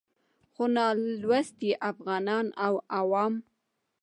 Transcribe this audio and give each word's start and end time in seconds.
خو 0.53 0.63
نالوستي 0.75 1.71
افغانان 1.91 2.45
او 2.65 2.73
عوام 2.97 3.33